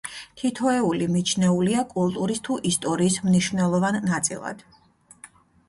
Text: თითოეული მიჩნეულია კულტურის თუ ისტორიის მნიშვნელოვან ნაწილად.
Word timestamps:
თითოეული 0.41 1.09
მიჩნეულია 1.15 1.83
კულტურის 1.91 2.43
თუ 2.49 2.57
ისტორიის 2.71 3.21
მნიშვნელოვან 3.29 4.03
ნაწილად. 4.09 4.69